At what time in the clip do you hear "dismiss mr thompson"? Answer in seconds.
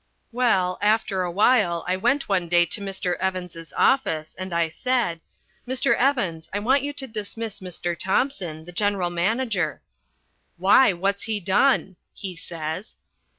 7.07-8.65